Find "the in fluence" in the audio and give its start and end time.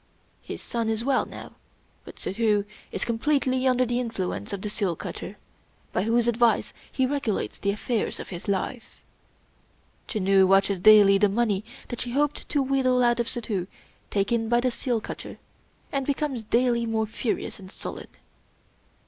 3.85-4.51